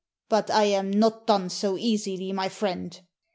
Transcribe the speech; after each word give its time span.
But 0.29 0.49
I 0.49 0.63
am 0.63 0.89
not 0.89 1.27
done 1.27 1.51
so 1.51 1.77
easily, 1.77 2.31
my 2.33 2.49
friend. 2.49 2.99